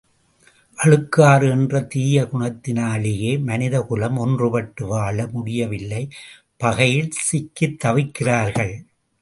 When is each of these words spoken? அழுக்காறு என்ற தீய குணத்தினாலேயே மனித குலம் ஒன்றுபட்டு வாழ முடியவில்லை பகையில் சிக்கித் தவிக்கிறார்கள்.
அழுக்காறு 0.77 1.49
என்ற 1.49 1.81
தீய 1.81 2.23
குணத்தினாலேயே 2.23 3.43
மனித 3.43 3.81
குலம் 3.81 4.17
ஒன்றுபட்டு 4.17 4.87
வாழ 4.87 5.27
முடியவில்லை 5.27 6.03
பகையில் 6.57 7.11
சிக்கித் 7.29 7.79
தவிக்கிறார்கள். 7.85 8.75